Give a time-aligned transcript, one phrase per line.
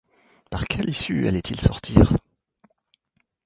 [0.49, 2.15] Par quelle issue allaient-ils sortir?